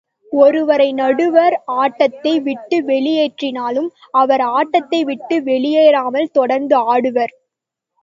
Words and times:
ஒருவரை 0.31 0.87
நடுவர் 0.93 1.55
ஆட்டத்தை 1.75 2.33
விட்டு 2.39 2.77
வெளியேற்றினாலும், 2.81 3.89
அவர் 4.13 4.43
ஆட்டத்தைவிட்டு 4.51 5.37
வெளியேறாமல் 5.43 6.31
தொடர்ந்து 6.31 6.77
ஆடுவார். 6.93 7.35